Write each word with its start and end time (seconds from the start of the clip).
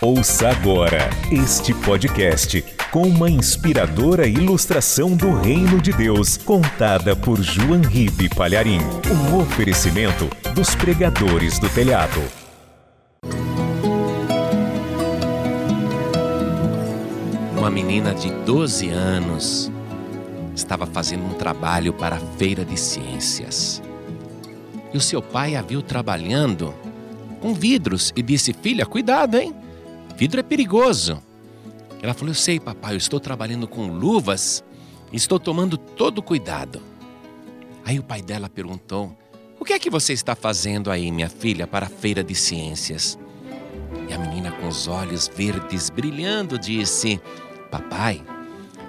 Ouça 0.00 0.48
agora 0.50 1.08
este 1.30 1.72
podcast 1.72 2.62
com 2.90 3.02
uma 3.02 3.30
inspiradora 3.30 4.26
ilustração 4.26 5.16
do 5.16 5.32
Reino 5.38 5.80
de 5.80 5.92
Deus, 5.92 6.36
contada 6.36 7.16
por 7.16 7.40
João 7.40 7.80
Ribe 7.80 8.28
Palharim. 8.28 8.80
Um 9.10 9.38
oferecimento 9.38 10.28
dos 10.54 10.74
pregadores 10.74 11.58
do 11.58 11.68
telhado. 11.68 12.20
Uma 17.56 17.70
menina 17.70 18.14
de 18.14 18.30
12 18.44 18.90
anos 18.90 19.72
estava 20.54 20.86
fazendo 20.86 21.24
um 21.24 21.34
trabalho 21.34 21.94
para 21.94 22.16
a 22.16 22.20
feira 22.36 22.64
de 22.64 22.78
ciências. 22.78 23.80
E 24.92 24.96
o 24.96 25.00
seu 25.00 25.22
pai 25.22 25.56
a 25.56 25.62
viu 25.62 25.80
trabalhando 25.80 26.74
com 27.40 27.54
vidros 27.54 28.12
e 28.14 28.22
disse: 28.22 28.52
Filha, 28.52 28.84
cuidado, 28.84 29.36
hein? 29.36 29.63
Vidro 30.16 30.40
é 30.40 30.42
perigoso. 30.42 31.22
Ela 32.02 32.14
falou: 32.14 32.30
Eu 32.30 32.34
sei, 32.34 32.60
papai, 32.60 32.94
eu 32.94 32.98
estou 32.98 33.18
trabalhando 33.18 33.66
com 33.66 33.88
luvas 33.88 34.64
estou 35.16 35.38
tomando 35.38 35.76
todo 35.76 36.22
cuidado. 36.22 36.82
Aí 37.84 37.98
o 37.98 38.02
pai 38.02 38.22
dela 38.22 38.48
perguntou: 38.48 39.16
O 39.58 39.64
que 39.64 39.72
é 39.72 39.78
que 39.78 39.90
você 39.90 40.12
está 40.12 40.34
fazendo 40.34 40.90
aí, 40.90 41.10
minha 41.12 41.28
filha, 41.28 41.66
para 41.66 41.86
a 41.86 41.88
feira 41.88 42.24
de 42.24 42.34
ciências? 42.34 43.18
E 44.08 44.12
a 44.12 44.18
menina, 44.18 44.52
com 44.52 44.68
os 44.68 44.88
olhos 44.88 45.28
verdes 45.28 45.90
brilhando, 45.90 46.58
disse: 46.58 47.20
Papai, 47.70 48.22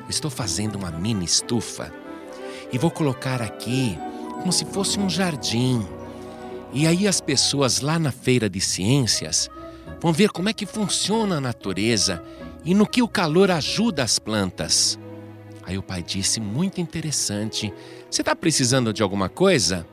estou 0.09 0.31
fazendo 0.31 0.75
uma 0.75 0.91
mini 0.91 1.25
estufa 1.25 1.93
e 2.71 2.77
vou 2.77 2.91
colocar 2.91 3.41
aqui 3.41 3.97
como 4.39 4.51
se 4.51 4.65
fosse 4.65 4.99
um 4.99 5.09
jardim. 5.09 5.85
E 6.73 6.85
aí 6.87 7.07
as 7.07 7.21
pessoas 7.21 7.79
lá 7.79 7.97
na 7.97 8.11
feira 8.11 8.49
de 8.49 8.59
ciências 8.59 9.49
vão 10.05 10.13
ver 10.13 10.29
como 10.29 10.47
é 10.47 10.53
que 10.53 10.67
funciona 10.67 11.37
a 11.37 11.41
natureza 11.41 12.23
e 12.63 12.75
no 12.75 12.85
que 12.85 13.01
o 13.01 13.07
calor 13.07 13.49
ajuda 13.49 14.03
as 14.03 14.19
plantas. 14.19 14.99
Aí 15.63 15.79
o 15.79 15.81
pai 15.81 16.03
disse: 16.03 16.39
Muito 16.39 16.79
interessante. 16.79 17.73
Você 18.07 18.21
está 18.21 18.35
precisando 18.35 18.93
de 18.93 19.01
alguma 19.01 19.29
coisa? 19.29 19.83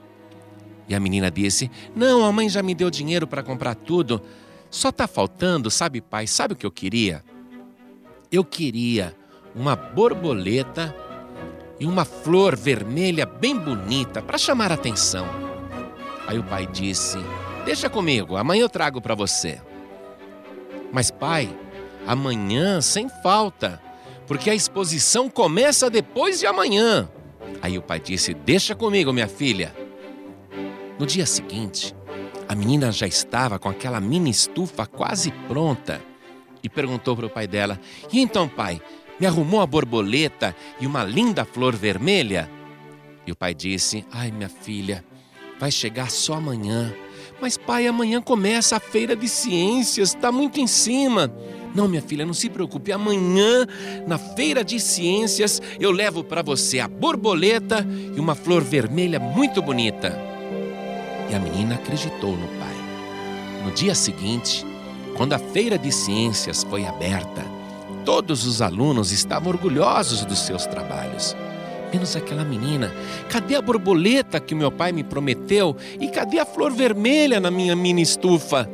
E 0.87 0.95
a 0.95 1.01
menina 1.01 1.31
disse: 1.31 1.71
Não, 1.97 2.27
a 2.27 2.31
mãe 2.31 2.47
já 2.51 2.63
me 2.63 2.75
deu 2.75 2.91
dinheiro 2.91 3.27
para 3.27 3.43
comprar 3.43 3.75
tudo. 3.75 4.21
Só 4.71 4.91
está 4.91 5.07
faltando, 5.07 5.71
sabe, 5.71 6.03
pai? 6.03 6.27
Sabe 6.27 6.53
o 6.53 6.57
que 6.59 6.67
eu 6.67 6.71
queria? 6.71 7.25
Eu 8.31 8.45
queria 8.45 9.17
uma 9.55 9.75
borboleta 9.75 10.95
e 11.81 11.87
uma 11.87 12.05
flor 12.05 12.55
vermelha 12.55 13.25
bem 13.25 13.59
bonita 13.59 14.21
para 14.21 14.37
chamar 14.37 14.73
a 14.73 14.75
atenção. 14.75 15.27
Aí 16.27 16.39
o 16.39 16.45
pai 16.45 16.67
disse: 16.67 17.17
Deixa 17.65 17.89
comigo, 17.89 18.37
amanhã 18.37 18.61
eu 18.61 18.69
trago 18.69 19.01
para 19.01 19.15
você. 19.15 19.72
Mas, 20.93 21.11
pai, 21.11 21.49
amanhã 22.07 22.81
sem 22.81 23.09
falta, 23.23 23.81
porque 24.27 24.51
a 24.51 24.55
exposição 24.55 25.29
começa 25.29 25.89
depois 25.89 26.39
de 26.39 26.47
amanhã. 26.47 27.09
Aí 27.61 27.79
o 27.79 27.83
pai 27.83 27.99
disse: 27.99 28.35
Deixa 28.35 28.75
comigo, 28.75 29.13
minha 29.13 29.29
filha. 29.29 29.75
No 30.99 31.07
dia 31.07 31.27
seguinte, 31.27 31.95
a 32.49 32.55
menina 32.55 32.93
já 32.93 33.07
estava 33.07 33.59
com 33.59 33.69
aquela 33.69 34.01
mini 34.01 34.31
estufa 34.31 34.87
quase 34.87 35.33
pronta 35.49 36.01
e 36.63 36.69
perguntou 36.69 37.17
para 37.17 37.27
o 37.27 37.31
pai 37.31 37.47
dela: 37.47 37.81
E 38.13 38.21
então, 38.21 38.49
pai, 38.49 38.81
me 39.19 39.27
arrumou 39.27 39.61
a 39.61 39.67
borboleta 39.67 40.55
e 40.79 40.87
uma 40.87 41.05
linda 41.05 41.45
flor 41.45 41.75
vermelha? 41.75 42.51
E 43.27 43.33
o 43.33 43.37
pai 43.37 43.55
disse: 43.55 44.05
Ai, 44.13 44.31
minha 44.31 44.49
filha, 44.49 45.05
vai 45.59 45.71
chegar 45.71 46.11
só 46.11 46.35
amanhã. 46.35 46.93
Mas, 47.43 47.57
pai, 47.57 47.89
amanhã 47.89 48.23
começa 48.23 48.77
a 48.77 48.81
feira 48.81 49.17
de 49.17 49.29
ciências, 49.29 50.11
está 50.11 50.31
muito 50.31 50.61
em 50.61 50.67
cima. 50.69 51.29
Não, 51.75 51.89
minha 51.89 52.01
filha, 52.01 52.25
não 52.25 52.33
se 52.33 52.49
preocupe. 52.49 52.93
Amanhã, 52.93 53.67
na 54.07 54.17
feira 54.17 54.63
de 54.63 54.79
ciências, 54.79 55.61
eu 55.81 55.91
levo 55.91 56.23
para 56.23 56.41
você 56.41 56.79
a 56.79 56.87
borboleta 56.87 57.85
e 58.17 58.21
uma 58.21 58.37
flor 58.37 58.63
vermelha 58.63 59.19
muito 59.19 59.61
bonita. 59.61 60.17
E 61.29 61.35
a 61.35 61.41
menina 61.41 61.75
acreditou 61.75 62.37
no 62.37 62.47
pai. 62.47 62.77
No 63.65 63.73
dia 63.73 63.97
seguinte, 63.97 64.65
quando 65.17 65.33
a 65.33 65.39
feira 65.41 65.77
de 65.77 65.91
ciências 65.91 66.63
foi 66.63 66.87
aberta, 66.87 67.45
todos 68.05 68.47
os 68.47 68.63
alunos 68.63 69.11
estavam 69.11 69.49
orgulhosos 69.49 70.25
dos 70.25 70.39
seus 70.47 70.65
trabalhos 70.65 71.35
menos 71.93 72.17
aquela 72.17 72.45
menina. 72.45 72.91
Cadê 73.29 73.55
a 73.55 73.63
borboleta 73.63 74.41
que 74.41 74.55
meu 74.55 74.73
pai 74.73 74.93
me 74.93 75.05
prometeu? 75.05 75.77
E 76.01 76.09
cadê 76.09 76.39
a 76.39 76.47
flor 76.47 76.73
vermelha 76.73 77.39
na 77.39 77.51
minha 77.51 77.77
mini 77.77 78.01
estufa? 78.01 78.69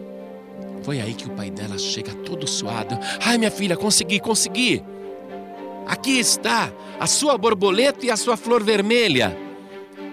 Foi 0.83 1.01
aí 1.01 1.15
que 1.15 1.27
o 1.27 1.31
pai 1.31 1.51
dela 1.51 1.77
chega 1.77 2.15
todo 2.15 2.47
suado. 2.47 2.99
Ai, 3.25 3.37
minha 3.37 3.51
filha, 3.51 3.77
consegui, 3.77 4.21
consegui. 4.21 4.83
Aqui 5.87 6.19
está 6.19 6.71
a 7.01 7.07
sua 7.07 7.37
borboleta 7.37 8.07
e 8.07 8.11
a 8.11 8.17
sua 8.17 8.37
flor 8.37 8.63
vermelha. 8.63 9.37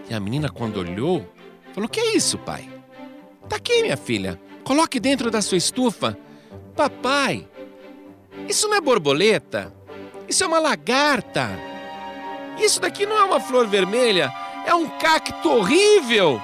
E 0.09 0.13
a 0.13 0.19
menina, 0.19 0.49
quando 0.49 0.77
olhou, 0.77 1.25
falou: 1.73 1.87
Que 1.87 1.99
é 1.99 2.15
isso, 2.15 2.37
pai? 2.39 2.67
Tá 3.47 3.57
aqui, 3.57 3.83
minha 3.83 3.97
filha. 3.97 4.39
Coloque 4.63 4.99
dentro 4.99 5.29
da 5.29 5.41
sua 5.41 5.57
estufa. 5.57 6.17
Papai, 6.75 7.47
isso 8.49 8.67
não 8.67 8.77
é 8.77 8.81
borboleta. 8.81 9.71
Isso 10.27 10.43
é 10.43 10.47
uma 10.47 10.59
lagarta. 10.59 11.74
Isso 12.59 12.79
daqui 12.79 13.05
não 13.05 13.17
é 13.17 13.23
uma 13.23 13.39
flor 13.39 13.67
vermelha, 13.67 14.33
é 14.65 14.73
um 14.73 14.87
cacto 14.97 15.49
horrível. 15.49 16.41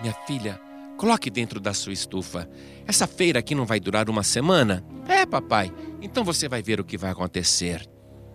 Minha 0.00 0.14
filha, 0.26 0.60
coloque 0.96 1.30
dentro 1.30 1.58
da 1.58 1.72
sua 1.72 1.92
estufa. 1.92 2.48
Essa 2.86 3.06
feira 3.06 3.38
aqui 3.38 3.54
não 3.54 3.64
vai 3.64 3.80
durar 3.80 4.08
uma 4.08 4.22
semana? 4.22 4.84
É, 5.08 5.24
papai. 5.24 5.72
Então 6.00 6.22
você 6.22 6.48
vai 6.48 6.62
ver 6.62 6.80
o 6.80 6.84
que 6.84 6.98
vai 6.98 7.10
acontecer. 7.10 7.88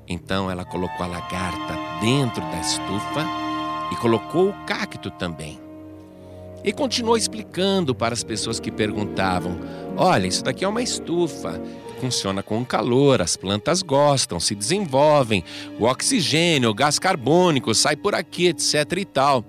Então 0.08 0.50
ela 0.50 0.66
colocou 0.66 1.06
a 1.06 1.10
lagarta 1.10 1.78
dentro 2.02 2.42
da 2.42 2.60
estufa 2.60 3.26
e 3.92 3.96
colocou 3.98 4.50
o 4.50 4.66
cacto 4.66 5.12
também. 5.12 5.60
E 6.64 6.72
continuou 6.72 7.18
explicando 7.18 7.96
para 7.96 8.14
as 8.14 8.24
pessoas 8.24 8.60
que 8.60 8.72
perguntavam: 8.72 9.60
Olha, 9.96 10.28
isso 10.28 10.44
daqui 10.44 10.64
é 10.64 10.68
uma 10.68 10.81
estufa 10.81 11.62
funciona 12.01 12.41
com 12.41 12.66
calor, 12.66 13.22
as 13.22 13.38
plantas 13.38 13.84
gostam, 13.84 14.39
se 14.39 14.56
desenvolvem, 14.56 15.44
o 15.79 15.85
oxigênio, 15.85 16.72
o 16.72 16.73
gás 16.73 16.97
carbônico 16.97 17.75
sai 17.75 17.95
por 17.95 18.16
aqui, 18.16 18.47
etc 18.47 18.91
e 18.97 19.06
tal. 19.06 19.45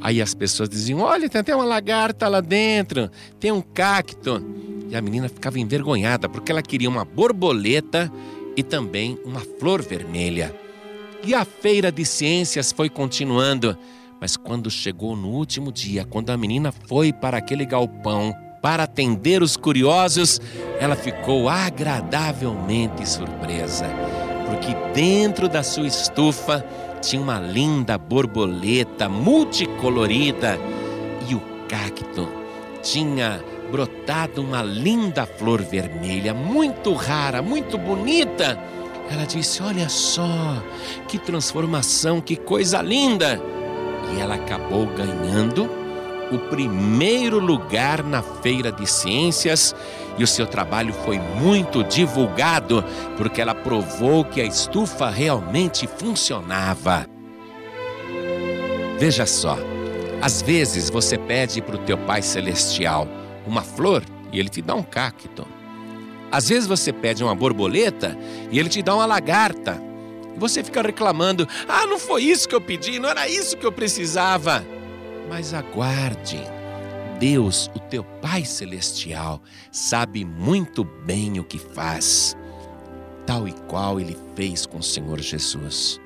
Aí 0.00 0.20
as 0.20 0.34
pessoas 0.34 0.68
diziam: 0.68 0.98
Olha, 1.00 1.28
tem 1.28 1.40
até 1.40 1.54
uma 1.54 1.64
lagarta 1.64 2.26
lá 2.26 2.40
dentro, 2.40 3.08
tem 3.38 3.52
um 3.52 3.60
cacto. 3.60 4.44
E 4.90 4.96
a 4.96 5.00
menina 5.00 5.28
ficava 5.28 5.58
envergonhada 5.60 6.28
porque 6.28 6.50
ela 6.50 6.62
queria 6.62 6.88
uma 6.88 7.04
borboleta 7.04 8.12
e 8.56 8.62
também 8.62 9.16
uma 9.24 9.40
flor 9.40 9.80
vermelha. 9.80 10.52
E 11.24 11.32
a 11.32 11.44
feira 11.44 11.92
de 11.92 12.04
ciências 12.04 12.72
foi 12.72 12.90
continuando. 12.90 13.78
Mas 14.20 14.36
quando 14.36 14.70
chegou 14.70 15.14
no 15.14 15.28
último 15.28 15.70
dia, 15.70 16.04
quando 16.04 16.30
a 16.30 16.36
menina 16.36 16.72
foi 16.72 17.12
para 17.12 17.36
aquele 17.36 17.64
galpão, 17.64 18.34
para 18.64 18.84
atender 18.84 19.42
os 19.42 19.58
curiosos, 19.58 20.40
ela 20.80 20.96
ficou 20.96 21.50
agradavelmente 21.50 23.06
surpresa, 23.06 23.84
porque 24.46 24.74
dentro 24.94 25.50
da 25.50 25.62
sua 25.62 25.86
estufa 25.86 26.64
tinha 27.02 27.20
uma 27.20 27.38
linda 27.38 27.98
borboleta 27.98 29.06
multicolorida 29.06 30.58
e 31.28 31.34
o 31.34 31.42
cacto 31.68 32.26
tinha 32.80 33.38
brotado 33.70 34.40
uma 34.40 34.62
linda 34.62 35.26
flor 35.26 35.60
vermelha, 35.60 36.32
muito 36.32 36.94
rara, 36.94 37.42
muito 37.42 37.76
bonita. 37.76 38.58
Ela 39.10 39.26
disse: 39.26 39.62
Olha 39.62 39.90
só, 39.90 40.56
que 41.06 41.18
transformação, 41.18 42.18
que 42.18 42.34
coisa 42.34 42.80
linda! 42.80 43.38
E 44.16 44.20
ela 44.22 44.36
acabou 44.36 44.86
ganhando 44.86 45.83
o 46.34 46.38
primeiro 46.48 47.38
lugar 47.38 48.02
na 48.02 48.22
Feira 48.22 48.72
de 48.72 48.86
Ciências 48.86 49.74
e 50.18 50.24
o 50.24 50.26
seu 50.26 50.46
trabalho 50.46 50.92
foi 50.92 51.18
muito 51.18 51.82
divulgado 51.84 52.84
porque 53.16 53.40
ela 53.40 53.54
provou 53.54 54.24
que 54.24 54.40
a 54.40 54.44
estufa 54.44 55.10
realmente 55.10 55.86
funcionava. 55.86 57.06
Veja 58.98 59.26
só, 59.26 59.58
às 60.22 60.40
vezes 60.40 60.88
você 60.88 61.18
pede 61.18 61.60
para 61.60 61.76
o 61.76 61.80
teu 61.80 61.98
Pai 61.98 62.22
Celestial 62.22 63.08
uma 63.46 63.62
flor 63.62 64.02
e 64.32 64.38
ele 64.38 64.48
te 64.48 64.62
dá 64.62 64.74
um 64.74 64.82
cacto. 64.82 65.46
Às 66.30 66.48
vezes 66.48 66.66
você 66.66 66.92
pede 66.92 67.22
uma 67.22 67.34
borboleta 67.34 68.16
e 68.50 68.58
ele 68.58 68.68
te 68.68 68.82
dá 68.82 68.94
uma 68.94 69.06
lagarta. 69.06 69.80
E 70.34 70.38
você 70.38 70.64
fica 70.64 70.82
reclamando: 70.82 71.46
ah, 71.68 71.86
não 71.86 71.98
foi 71.98 72.22
isso 72.22 72.48
que 72.48 72.54
eu 72.54 72.60
pedi, 72.60 72.98
não 72.98 73.08
era 73.08 73.28
isso 73.28 73.56
que 73.56 73.66
eu 73.66 73.72
precisava. 73.72 74.64
Mas 75.28 75.54
aguarde. 75.54 76.40
Deus, 77.18 77.70
o 77.74 77.78
teu 77.78 78.02
Pai 78.04 78.44
Celestial, 78.44 79.40
sabe 79.70 80.24
muito 80.24 80.84
bem 80.84 81.38
o 81.38 81.44
que 81.44 81.58
faz, 81.58 82.36
tal 83.24 83.46
e 83.46 83.52
qual 83.52 84.00
ele 84.00 84.16
fez 84.34 84.66
com 84.66 84.78
o 84.78 84.82
Senhor 84.82 85.20
Jesus. 85.20 86.00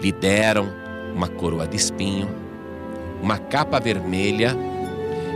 Lhe 0.00 0.12
deram 0.12 0.68
uma 1.14 1.28
coroa 1.28 1.66
de 1.66 1.76
espinho, 1.76 2.28
uma 3.22 3.38
capa 3.38 3.80
vermelha 3.80 4.54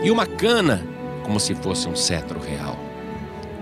e 0.03 0.11
uma 0.11 0.27
cana, 0.27 0.87
como 1.25 1.41
se 1.41 1.55
fosse 1.55 1.89
um 1.89 1.97
cetro 1.97 2.39
real. 2.39 2.79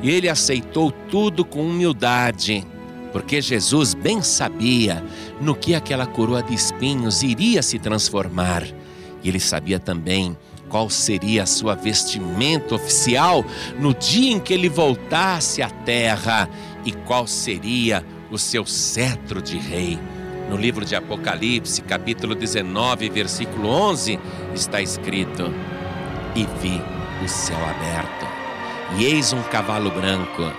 e 0.03 0.11
ele 0.11 0.29
aceitou 0.29 0.91
tudo 0.91 1.45
com 1.45 1.65
humildade, 1.65 2.67
porque 3.13 3.41
Jesus 3.41 3.95
bem 3.95 4.21
sabia 4.21 5.03
no 5.41 5.55
que 5.55 5.77
aquela 5.77 6.07
coroa 6.07 6.43
de 6.43 6.55
espinhos 6.55 7.23
iria 7.23 7.63
se 7.63 7.79
transformar. 7.79 8.65
E 9.23 9.29
ele 9.29 9.41
sabia 9.41 9.79
também 9.79 10.37
qual 10.69 10.89
seria 10.89 11.43
a 11.43 11.47
sua 11.47 11.75
vestimenta 11.75 12.75
oficial 12.75 13.45
no 13.79 13.93
dia 13.95 14.33
em 14.33 14.41
que 14.41 14.55
ele 14.55 14.69
voltasse 14.69 15.63
à 15.63 15.69
terra 15.69 16.49
e 16.85 16.93
qual 16.93 17.27
seria 17.27 18.05
o 18.31 18.39
seu 18.39 18.65
cetro 18.65 19.43
de 19.43 19.59
rei. 19.59 19.99
No 20.49 20.57
livro 20.57 20.85
de 20.85 20.97
Apocalipse, 20.97 21.83
capítulo 21.83 22.35
19, 22.35 23.09
versículo 23.11 23.69
11, 23.69 24.19
está 24.55 24.81
escrito: 24.81 25.53
E 26.35 26.47
vi 26.61 26.81
o 27.25 27.29
céu 27.29 27.59
aberto 27.59 28.43
e 28.97 29.05
eis 29.05 29.33
um 29.33 29.43
cavalo 29.45 29.91
branco. 29.91 30.53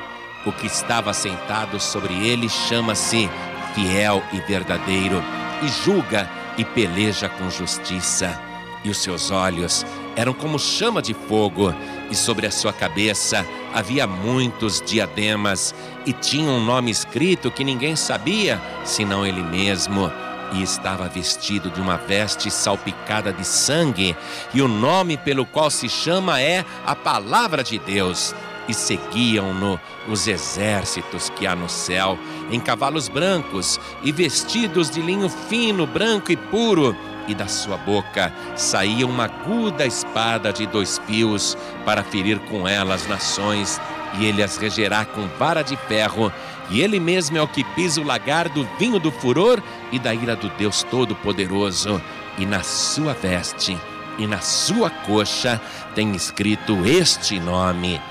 O 0.45 0.51
que 0.51 0.67
estava 0.67 1.13
sentado 1.13 1.79
sobre 1.79 2.13
ele 2.27 2.49
chama-se 2.49 3.29
Fiel 3.73 4.21
e 4.33 4.39
Verdadeiro, 4.41 5.23
e 5.61 5.67
julga 5.67 6.29
e 6.57 6.65
peleja 6.65 7.29
com 7.29 7.49
justiça. 7.49 8.52
E 8.83 8.89
os 8.89 8.97
seus 8.97 9.31
olhos 9.31 9.85
eram 10.15 10.33
como 10.33 10.59
chama 10.59 11.01
de 11.01 11.13
fogo, 11.13 11.73
e 12.11 12.15
sobre 12.15 12.45
a 12.45 12.51
sua 12.51 12.73
cabeça 12.73 13.45
havia 13.73 14.05
muitos 14.05 14.81
diademas, 14.81 15.73
e 16.05 16.13
tinha 16.13 16.49
um 16.49 16.63
nome 16.63 16.91
escrito 16.91 17.49
que 17.49 17.63
ninguém 17.63 17.95
sabia, 17.95 18.61
senão 18.83 19.25
ele 19.25 19.41
mesmo 19.41 20.11
e 20.53 20.61
estava 20.61 21.09
vestido 21.09 21.69
de 21.69 21.81
uma 21.81 21.97
veste 21.97 22.51
salpicada 22.51 23.33
de 23.33 23.45
sangue, 23.45 24.15
e 24.53 24.61
o 24.61 24.67
nome 24.67 25.17
pelo 25.17 25.45
qual 25.45 25.69
se 25.69 25.89
chama 25.89 26.39
é 26.39 26.63
a 26.85 26.95
Palavra 26.95 27.63
de 27.63 27.79
Deus. 27.79 28.35
E 28.65 28.73
seguiam-no 28.73 29.77
os 30.07 30.25
exércitos 30.25 31.29
que 31.29 31.45
há 31.45 31.53
no 31.53 31.67
céu, 31.67 32.17
em 32.49 32.61
cavalos 32.61 33.09
brancos 33.09 33.77
e 34.03 34.11
vestidos 34.11 34.89
de 34.89 35.01
linho 35.01 35.27
fino, 35.27 35.85
branco 35.85 36.31
e 36.31 36.37
puro, 36.37 36.95
e 37.27 37.35
da 37.35 37.47
sua 37.47 37.77
boca 37.77 38.33
saía 38.55 39.05
uma 39.05 39.25
aguda 39.25 39.85
espada 39.85 40.51
de 40.51 40.65
dois 40.65 40.99
fios 41.05 41.57
para 41.85 42.03
ferir 42.03 42.39
com 42.39 42.67
ela 42.67 42.95
as 42.95 43.07
nações, 43.07 43.79
e 44.19 44.25
ele 44.25 44.43
as 44.43 44.57
regerá 44.57 45.05
com 45.05 45.27
vara 45.39 45.63
de 45.63 45.75
ferro 45.75 46.31
e 46.69 46.81
ele 46.81 46.99
mesmo 46.99 47.37
é 47.37 47.41
o 47.41 47.47
que 47.47 47.63
pisa 47.63 48.01
o 48.01 48.03
lagar 48.03 48.49
do 48.49 48.67
vinho 48.79 48.99
do 48.99 49.11
furor 49.11 49.61
e 49.91 49.99
da 49.99 50.13
ira 50.13 50.35
do 50.35 50.49
Deus 50.49 50.83
Todo-Poderoso. 50.83 52.01
E 52.37 52.45
na 52.45 52.63
sua 52.63 53.13
veste 53.13 53.77
e 54.17 54.25
na 54.25 54.39
sua 54.39 54.89
coxa 54.89 55.61
tem 55.93 56.15
escrito 56.15 56.85
este 56.85 57.39
nome: 57.39 58.01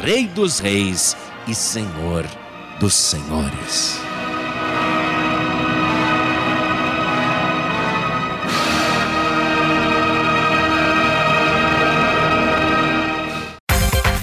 Rei 0.00 0.26
dos 0.26 0.58
Reis 0.58 1.16
e 1.46 1.54
Senhor 1.54 2.26
dos 2.80 2.94
Senhores. 2.94 4.07